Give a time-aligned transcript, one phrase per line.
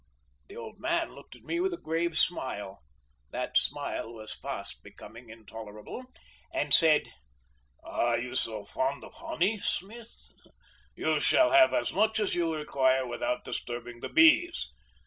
[0.49, 2.81] The old man looked at me with a grave smile
[3.29, 6.05] that smile was fast becoming intolerable
[6.51, 7.03] and said:
[7.83, 10.29] "Are you so fond of honey, Smith?
[10.95, 14.71] You shall have as much as you require without disturbing the bees.